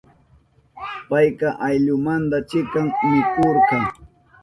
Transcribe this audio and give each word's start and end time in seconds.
Payka 1.09 1.47
ayllunmanta 1.67 2.37
chikan 2.49 2.87
mikuhurka. 3.09 3.77